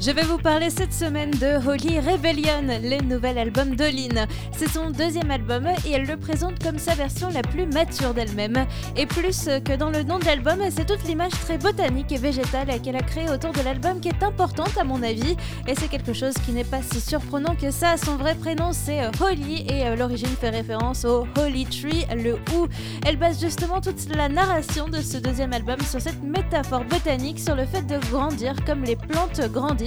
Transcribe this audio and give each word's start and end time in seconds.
Je 0.00 0.10
vais 0.10 0.22
vous 0.22 0.36
parler 0.36 0.68
cette 0.68 0.92
semaine 0.92 1.30
de 1.30 1.66
Holy 1.66 1.98
Rebellion, 1.98 2.62
le 2.82 3.02
nouvel 3.02 3.38
album 3.38 3.74
d'Olin. 3.74 4.26
C'est 4.52 4.68
son 4.68 4.90
deuxième 4.90 5.30
album 5.30 5.66
et 5.86 5.92
elle 5.92 6.06
le 6.06 6.18
présente 6.18 6.62
comme 6.62 6.78
sa 6.78 6.94
version 6.94 7.30
la 7.30 7.40
plus 7.40 7.64
mature 7.64 8.12
d'elle-même. 8.12 8.66
Et 8.96 9.06
plus 9.06 9.48
que 9.64 9.74
dans 9.76 9.88
le 9.88 10.02
nom 10.02 10.18
de 10.18 10.26
l'album, 10.26 10.58
c'est 10.70 10.84
toute 10.86 11.04
l'image 11.04 11.30
très 11.30 11.56
botanique 11.56 12.12
et 12.12 12.18
végétale 12.18 12.82
qu'elle 12.82 12.96
a 12.96 13.02
créée 13.02 13.30
autour 13.30 13.52
de 13.52 13.62
l'album 13.62 14.00
qui 14.00 14.08
est 14.08 14.22
importante 14.22 14.76
à 14.78 14.84
mon 14.84 15.02
avis. 15.02 15.36
Et 15.66 15.74
c'est 15.74 15.88
quelque 15.88 16.12
chose 16.12 16.34
qui 16.44 16.52
n'est 16.52 16.64
pas 16.64 16.82
si 16.82 17.00
surprenant 17.00 17.54
que 17.54 17.70
ça. 17.70 17.96
Son 17.96 18.16
vrai 18.16 18.34
prénom 18.34 18.72
c'est 18.72 19.00
Holly 19.22 19.64
et 19.70 19.86
euh, 19.86 19.96
l'origine 19.96 20.28
fait 20.28 20.50
référence 20.50 21.06
au 21.06 21.26
Holy 21.38 21.64
Tree, 21.64 22.04
le 22.14 22.34
ou. 22.54 22.68
Elle 23.06 23.16
base 23.16 23.40
justement 23.40 23.80
toute 23.80 24.14
la 24.14 24.28
narration 24.28 24.88
de 24.88 25.00
ce 25.00 25.16
deuxième 25.16 25.54
album 25.54 25.80
sur 25.80 26.00
cette 26.00 26.22
métaphore 26.22 26.84
botanique, 26.84 27.40
sur 27.40 27.54
le 27.54 27.64
fait 27.64 27.86
de 27.86 27.98
grandir 28.10 28.54
comme 28.66 28.82
les 28.84 28.96
plantes 28.96 29.40
grandissent, 29.50 29.83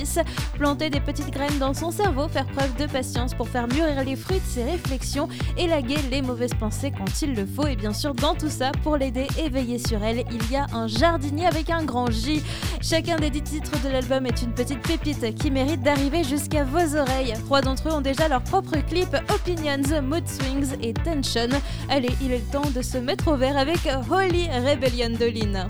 planter 0.58 0.90
des 0.90 1.00
petites 1.00 1.32
graines 1.32 1.58
dans 1.60 1.74
son 1.74 1.92
cerveau, 1.92 2.28
faire 2.28 2.46
preuve 2.46 2.76
de 2.78 2.86
patience 2.86 3.34
pour 3.34 3.50
faire 3.50 3.68
mûrir 3.68 4.04
les 4.04 4.16
fruits 4.16 4.40
de 4.40 4.46
ses 4.46 4.64
réflexions, 4.64 5.28
élaguer 5.58 5.98
les 6.12 6.22
mauvaises 6.22 6.54
pensées 6.54 6.92
quand 6.96 7.22
il 7.22 7.34
le 7.34 7.46
faut. 7.46 7.68
Et 7.68 7.76
bien 7.76 7.94
sûr, 7.94 8.14
dans 8.14 8.36
tout 8.36 8.50
ça, 8.50 8.72
pour 8.84 8.98
l'aider 8.98 9.28
et 9.38 9.50
veiller 9.50 9.80
sur 9.80 10.04
elle, 10.04 10.24
il 10.32 10.52
y 10.52 10.56
a 10.56 10.68
un 10.74 10.88
jardinier 10.88 11.48
avec 11.48 11.70
un 11.70 11.84
grand 11.84 12.12
J. 12.12 12.42
Chacun 12.82 13.18
des 13.18 13.30
dix 13.30 13.42
titres 13.42 13.82
de 13.84 13.90
l'album 13.90 14.26
est 14.26 14.42
une 14.42 14.54
petite 14.54 14.82
pépite 14.82 15.36
qui 15.36 15.52
mérite 15.52 15.82
d'arriver 15.82 16.24
jusqu'à 16.24 16.64
vos 16.64 16.96
oreilles. 16.96 17.34
Trois 17.46 17.62
d'entre 17.62 17.90
eux 17.90 17.94
ont 17.94 18.02
déjà 18.02 18.28
leur 18.28 18.44
propre 18.44 18.78
clip 18.88 19.16
Opinions, 19.30 20.02
Mood 20.02 20.28
Swings 20.28 20.78
et 20.82 20.94
Tension. 20.94 21.50
Allez, 21.90 22.10
il 22.22 22.32
est 22.32 22.38
le 22.38 22.52
temps 22.52 22.70
de 22.70 22.82
se 22.82 22.98
mettre 22.98 23.30
au 23.30 23.36
vert 23.36 23.58
avec 23.58 23.80
Holy 24.10 24.48
Rebellion 24.50 25.10
de 25.10 25.26
Lynn 25.26 25.68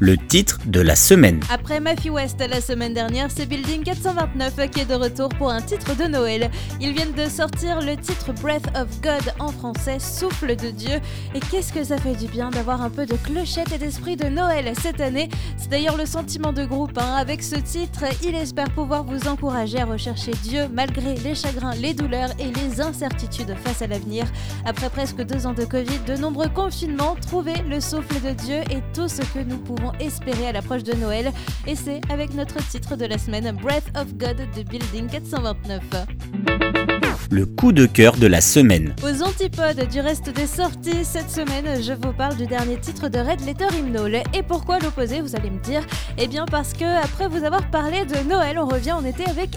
le 0.00 0.16
titre 0.16 0.58
de 0.64 0.80
la 0.80 0.96
semaine. 0.96 1.40
Après 1.50 1.78
Matthew 1.78 2.10
West 2.12 2.40
la 2.40 2.60
semaine 2.62 2.94
dernière, 2.94 3.09
c'est 3.28 3.46
Building 3.46 3.82
429 3.82 4.70
qui 4.70 4.80
est 4.80 4.84
de 4.84 4.94
retour 4.94 5.28
pour 5.30 5.50
un 5.50 5.60
titre 5.60 5.96
de 5.96 6.04
Noël. 6.04 6.50
Ils 6.80 6.92
viennent 6.92 7.12
de 7.12 7.28
sortir 7.28 7.80
le 7.80 7.96
titre 7.96 8.32
Breath 8.40 8.66
of 8.76 9.00
God 9.00 9.34
en 9.38 9.48
français, 9.48 9.98
Souffle 9.98 10.54
de 10.54 10.70
Dieu. 10.70 11.00
Et 11.34 11.40
qu'est-ce 11.40 11.72
que 11.72 11.82
ça 11.82 11.98
fait 11.98 12.14
du 12.14 12.26
bien 12.26 12.50
d'avoir 12.50 12.82
un 12.82 12.90
peu 12.90 13.06
de 13.06 13.16
clochette 13.16 13.72
et 13.72 13.78
d'esprit 13.78 14.16
de 14.16 14.26
Noël 14.26 14.72
cette 14.80 15.00
année. 15.00 15.28
C'est 15.56 15.70
d'ailleurs 15.70 15.96
le 15.96 16.06
sentiment 16.06 16.52
de 16.52 16.64
groupe. 16.64 16.96
Hein. 16.98 17.14
Avec 17.16 17.42
ce 17.42 17.56
titre, 17.56 18.04
il 18.22 18.34
espère 18.34 18.70
pouvoir 18.70 19.02
vous 19.04 19.26
encourager 19.28 19.80
à 19.80 19.86
rechercher 19.86 20.32
Dieu 20.42 20.68
malgré 20.72 21.14
les 21.14 21.34
chagrins, 21.34 21.74
les 21.74 21.94
douleurs 21.94 22.30
et 22.38 22.52
les 22.52 22.80
incertitudes 22.80 23.54
face 23.56 23.82
à 23.82 23.88
l'avenir. 23.88 24.26
Après 24.64 24.88
presque 24.88 25.22
deux 25.22 25.46
ans 25.46 25.54
de 25.54 25.64
Covid, 25.64 25.98
de 26.06 26.16
nombreux 26.16 26.48
confinements, 26.48 27.16
trouver 27.26 27.54
le 27.68 27.80
souffle 27.80 28.20
de 28.22 28.30
Dieu 28.34 28.56
est 28.70 28.82
tout 28.94 29.08
ce 29.08 29.22
que 29.22 29.40
nous 29.40 29.58
pouvons 29.58 29.92
espérer 30.00 30.48
à 30.48 30.52
l'approche 30.52 30.84
de 30.84 30.94
Noël. 30.94 31.32
Et 31.66 31.74
c'est 31.74 32.00
avec 32.10 32.34
notre 32.34 32.56
titre 32.68 32.96
de 32.96 32.99
la 33.06 33.18
semaine, 33.18 33.50
Breath 33.62 33.90
of 33.96 34.14
God 34.14 34.36
de 34.56 34.62
Building 34.62 35.08
429 35.08 35.80
le 37.30 37.46
coup 37.46 37.72
de 37.72 37.86
cœur 37.86 38.16
de 38.16 38.26
la 38.26 38.40
semaine. 38.40 38.94
Aux 39.04 39.22
antipodes 39.22 39.86
du 39.88 40.00
reste 40.00 40.30
des 40.30 40.46
sorties, 40.46 41.04
cette 41.04 41.30
semaine, 41.30 41.80
je 41.80 41.92
vous 41.92 42.12
parle 42.12 42.36
du 42.36 42.46
dernier 42.46 42.76
titre 42.78 43.08
de 43.08 43.18
Red 43.18 43.40
Letter 43.46 43.68
Hymnal. 43.78 44.22
Et 44.34 44.42
pourquoi 44.42 44.80
l'opposé, 44.80 45.20
vous 45.20 45.36
allez 45.36 45.50
me 45.50 45.60
dire? 45.60 45.82
Eh 46.18 46.26
bien 46.26 46.44
parce 46.44 46.72
que 46.72 46.84
après 46.84 47.28
vous 47.28 47.44
avoir 47.44 47.70
parlé 47.70 48.04
de 48.04 48.28
Noël, 48.28 48.58
on 48.58 48.66
revient 48.66 48.92
en 48.92 49.04
été 49.04 49.24
avec 49.26 49.50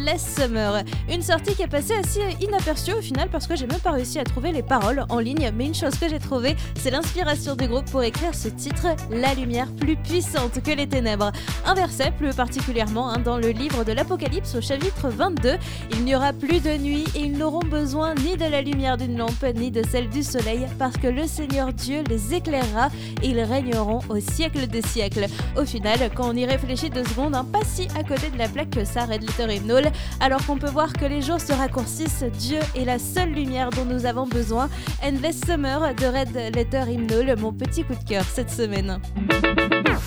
Endless 0.00 0.34
Summer. 0.36 0.82
Une 1.10 1.22
sortie 1.22 1.54
qui 1.54 1.62
est 1.62 1.68
passée 1.68 1.94
assez 1.94 2.20
inaperçue 2.40 2.92
au 2.92 3.02
final 3.02 3.28
parce 3.30 3.46
que 3.46 3.54
j'ai 3.56 3.66
même 3.66 3.80
pas 3.80 3.90
réussi 3.90 4.18
à 4.18 4.24
trouver 4.24 4.52
les 4.52 4.62
paroles 4.62 5.04
en 5.08 5.18
ligne. 5.18 5.50
Mais 5.54 5.66
une 5.66 5.74
chose 5.74 5.94
que 5.98 6.08
j'ai 6.08 6.18
trouvée, 6.18 6.56
c'est 6.78 6.90
l'inspiration 6.90 7.54
du 7.54 7.68
groupe 7.68 7.84
pour 7.90 8.02
écrire 8.02 8.34
ce 8.34 8.48
titre, 8.48 8.86
La 9.10 9.34
lumière 9.34 9.68
plus 9.78 9.96
puissante 9.96 10.62
que 10.62 10.70
les 10.70 10.86
ténèbres. 10.86 11.32
Un 11.66 11.74
verset 11.74 12.12
plus 12.16 12.34
particulièrement 12.34 13.10
hein, 13.10 13.18
dans 13.18 13.36
le 13.36 13.48
livre 13.50 13.84
de 13.84 13.92
l'Apocalypse 13.92 14.54
au 14.54 14.60
chapitre 14.60 15.08
22. 15.08 15.56
Il 15.92 16.04
n'y 16.04 16.14
aura 16.14 16.32
plus 16.32 16.60
de 16.60 16.76
nuit 16.78 17.04
ils 17.14 17.32
n'auront 17.32 17.60
besoin 17.60 18.14
ni 18.14 18.36
de 18.36 18.44
la 18.44 18.62
lumière 18.62 18.96
d'une 18.96 19.18
lampe 19.18 19.44
ni 19.54 19.70
de 19.70 19.82
celle 19.86 20.08
du 20.08 20.22
soleil, 20.22 20.66
parce 20.78 20.96
que 20.96 21.08
le 21.08 21.26
Seigneur 21.26 21.72
Dieu 21.72 22.02
les 22.08 22.34
éclairera 22.34 22.88
et 23.22 23.28
ils 23.28 23.40
régneront 23.40 24.00
au 24.08 24.20
siècle 24.20 24.66
des 24.66 24.82
siècles. 24.82 25.26
Au 25.56 25.64
final, 25.64 25.98
quand 26.14 26.30
on 26.30 26.36
y 26.36 26.46
réfléchit 26.46 26.90
deux 26.90 27.04
secondes, 27.04 27.34
hein, 27.34 27.46
pas 27.52 27.64
si 27.66 27.88
à 27.98 28.04
côté 28.04 28.30
de 28.30 28.38
la 28.38 28.48
plaque 28.48 28.70
que 28.70 28.84
ça, 28.84 29.04
Red 29.04 29.22
Letter 29.22 29.54
Hymnal, 29.54 29.89
alors 30.20 30.44
qu'on 30.46 30.56
peut 30.56 30.70
voir 30.70 30.92
que 30.92 31.04
les 31.04 31.22
jours 31.22 31.40
se 31.40 31.52
raccourcissent, 31.52 32.24
Dieu 32.38 32.60
est 32.76 32.84
la 32.84 32.98
seule 32.98 33.32
lumière 33.32 33.70
dont 33.70 33.84
nous 33.84 34.06
avons 34.06 34.26
besoin. 34.26 34.68
Endless 35.02 35.40
Summer 35.46 35.94
de 35.94 36.06
Red 36.06 36.54
Letter 36.54 36.84
Hymnal, 36.88 37.38
mon 37.38 37.52
petit 37.52 37.84
coup 37.84 37.94
de 37.94 38.08
cœur 38.08 38.24
cette 38.24 38.50
semaine 38.50 39.00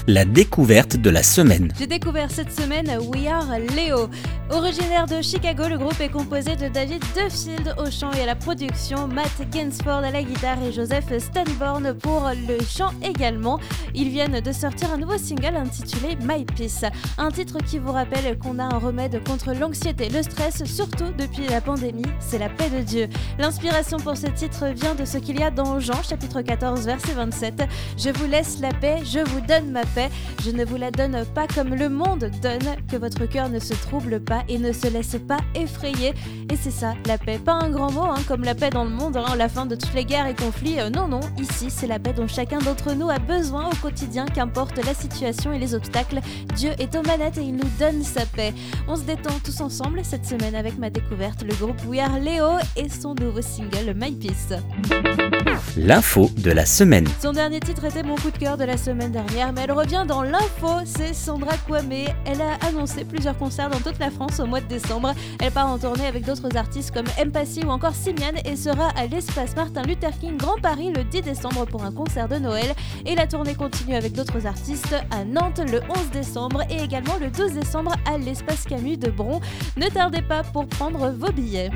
la 0.07 0.25
découverte 0.25 0.97
de 0.97 1.09
la 1.09 1.23
semaine. 1.23 1.71
J'ai 1.77 1.87
découvert 1.87 2.29
cette 2.31 2.51
semaine 2.51 2.89
We 3.13 3.27
Are 3.27 3.47
Leo. 3.75 4.09
Originaire 4.51 5.07
de 5.07 5.21
Chicago, 5.21 5.63
le 5.69 5.77
groupe 5.77 5.99
est 6.01 6.09
composé 6.09 6.55
de 6.55 6.67
David 6.67 7.01
Duffield 7.15 7.75
au 7.77 7.89
chant 7.89 8.11
et 8.11 8.21
à 8.21 8.25
la 8.25 8.35
production, 8.35 9.07
Matt 9.07 9.49
Gainsford 9.49 10.03
à 10.03 10.11
la 10.11 10.21
guitare 10.21 10.61
et 10.61 10.71
Joseph 10.71 11.05
Stanborn 11.17 11.93
pour 11.93 12.29
le 12.47 12.63
chant 12.63 12.91
également. 13.01 13.59
Ils 13.95 14.09
viennent 14.09 14.41
de 14.41 14.51
sortir 14.51 14.91
un 14.91 14.97
nouveau 14.97 15.17
single 15.17 15.55
intitulé 15.55 16.17
My 16.21 16.43
Peace, 16.43 16.83
un 17.17 17.31
titre 17.31 17.59
qui 17.59 17.79
vous 17.79 17.93
rappelle 17.93 18.37
qu'on 18.37 18.59
a 18.59 18.63
un 18.63 18.77
remède 18.77 19.23
contre 19.23 19.53
l'anxiété, 19.53 20.09
le 20.09 20.21
stress, 20.21 20.65
surtout 20.65 21.11
depuis 21.17 21.47
la 21.47 21.61
pandémie, 21.61 22.03
c'est 22.19 22.37
la 22.37 22.49
paix 22.49 22.69
de 22.69 22.81
Dieu. 22.81 23.07
L'inspiration 23.39 23.97
pour 23.97 24.17
ce 24.17 24.27
titre 24.27 24.67
vient 24.75 24.93
de 24.93 25.05
ce 25.05 25.17
qu'il 25.17 25.39
y 25.39 25.43
a 25.43 25.51
dans 25.51 25.79
Jean 25.79 26.03
chapitre 26.03 26.41
14 26.41 26.85
verset 26.85 27.13
27. 27.13 27.63
Je 27.97 28.09
vous 28.09 28.27
laisse 28.27 28.59
la 28.59 28.73
paix, 28.73 28.97
je 29.05 29.19
vous 29.19 29.41
donne 29.41 29.71
ma 29.71 29.85
paix. 29.85 30.09
Je 30.43 30.51
ne 30.51 30.65
vous 30.65 30.77
la 30.77 30.91
donne 30.91 31.25
pas 31.33 31.47
comme 31.47 31.73
le 31.73 31.87
monde 31.87 32.29
donne, 32.41 32.75
que 32.91 32.97
votre 32.97 33.25
cœur 33.25 33.49
ne 33.49 33.59
se 33.59 33.73
trouble 33.73 34.19
pas 34.19 34.32
et 34.47 34.57
ne 34.57 34.71
se 34.71 34.87
laisse 34.87 35.17
pas 35.27 35.37
effrayer. 35.55 36.13
Et 36.51 36.55
c'est 36.55 36.71
ça, 36.71 36.93
la 37.05 37.17
paix. 37.17 37.39
Pas 37.43 37.53
un 37.53 37.69
grand 37.69 37.91
mot, 37.91 38.03
hein, 38.03 38.21
comme 38.27 38.43
la 38.43 38.55
paix 38.55 38.69
dans 38.69 38.83
le 38.83 38.89
monde, 38.89 39.17
hein, 39.17 39.35
la 39.37 39.49
fin 39.49 39.65
de 39.65 39.75
toutes 39.75 39.93
les 39.93 40.05
guerres 40.05 40.27
et 40.27 40.35
conflits. 40.35 40.79
Euh, 40.79 40.89
non, 40.89 41.07
non, 41.07 41.21
ici, 41.39 41.67
c'est 41.69 41.87
la 41.87 41.99
paix 41.99 42.13
dont 42.13 42.27
chacun 42.27 42.59
d'entre 42.59 42.93
nous 42.93 43.09
a 43.09 43.19
besoin 43.19 43.69
au 43.69 43.75
quotidien, 43.75 44.25
qu'importe 44.25 44.77
la 44.85 44.93
situation 44.93 45.53
et 45.53 45.59
les 45.59 45.75
obstacles. 45.75 46.19
Dieu 46.55 46.71
est 46.79 46.95
aux 46.95 47.03
manettes 47.03 47.37
et 47.37 47.43
il 47.43 47.55
nous 47.55 47.69
donne 47.79 48.03
sa 48.03 48.25
paix. 48.25 48.53
On 48.87 48.95
se 48.95 49.03
détend 49.03 49.33
tous 49.43 49.61
ensemble 49.61 50.01
cette 50.03 50.25
semaine 50.25 50.55
avec 50.55 50.77
ma 50.77 50.89
découverte, 50.89 51.43
le 51.43 51.53
groupe 51.55 51.79
We 51.87 51.99
Are 51.99 52.19
Léo 52.19 52.57
et 52.75 52.89
son 52.89 53.15
nouveau 53.15 53.41
single 53.41 53.93
My 53.95 54.11
Peace. 54.11 54.57
L'info 55.77 56.29
de 56.37 56.51
la 56.51 56.65
semaine. 56.65 57.07
Son 57.21 57.33
dernier 57.33 57.59
titre 57.59 57.85
était 57.85 58.03
mon 58.03 58.15
coup 58.15 58.31
de 58.31 58.37
cœur 58.37 58.57
de 58.57 58.63
la 58.63 58.77
semaine 58.77 59.11
dernière, 59.11 59.53
mais 59.53 59.61
elle 59.63 59.71
revient 59.71 60.05
dans 60.07 60.21
l'info. 60.21 60.67
C'est 60.85 61.13
Sandra 61.13 61.57
Kwame. 61.67 61.91
Elle 62.25 62.41
a 62.41 62.67
annoncé 62.67 63.03
plusieurs 63.05 63.37
concerts 63.37 63.69
dans 63.69 63.79
toute 63.79 63.99
la 63.99 64.11
France 64.11 64.22
au 64.39 64.45
mois 64.45 64.61
de 64.61 64.67
décembre. 64.67 65.13
Elle 65.41 65.51
part 65.51 65.69
en 65.69 65.77
tournée 65.77 66.05
avec 66.05 66.25
d'autres 66.25 66.55
artistes 66.55 66.91
comme 66.91 67.05
Empathy 67.19 67.61
ou 67.65 67.69
encore 67.69 67.93
Simian 67.93 68.33
et 68.45 68.55
sera 68.55 68.89
à 68.95 69.05
l'espace 69.05 69.55
Martin 69.55 69.83
Luther 69.83 70.11
King 70.19 70.37
Grand 70.37 70.59
Paris 70.61 70.91
le 70.91 71.03
10 71.03 71.21
décembre 71.21 71.65
pour 71.65 71.83
un 71.83 71.91
concert 71.91 72.27
de 72.27 72.37
Noël. 72.37 72.73
Et 73.05 73.15
la 73.15 73.27
tournée 73.27 73.55
continue 73.55 73.95
avec 73.95 74.13
d'autres 74.13 74.45
artistes 74.45 74.95
à 75.11 75.23
Nantes 75.25 75.61
le 75.71 75.81
11 75.89 76.11
décembre 76.11 76.61
et 76.69 76.81
également 76.81 77.17
le 77.19 77.29
12 77.29 77.53
décembre 77.53 77.93
à 78.05 78.17
l'espace 78.17 78.63
Camus 78.63 78.97
de 78.97 79.09
Bron. 79.09 79.39
Ne 79.77 79.87
tardez 79.87 80.21
pas 80.21 80.43
pour 80.43 80.67
prendre 80.67 81.09
vos 81.09 81.31
billets. 81.31 81.69